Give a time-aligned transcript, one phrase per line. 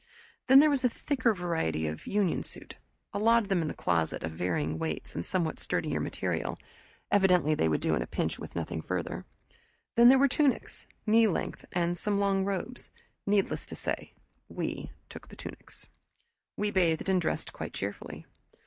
[0.47, 2.73] Then there was a thicker variety of union suit,
[3.13, 6.57] a lot of them in the closet, of varying weights and somewhat sturdier material
[7.11, 9.25] evidently they would do at a pinch with nothing further.
[9.95, 12.89] Then there were tunics, knee length, and some long robes.
[13.27, 14.15] Needless to say,
[14.49, 15.85] we took tunics.
[16.57, 18.25] We bathed and dressed quite cheerfully.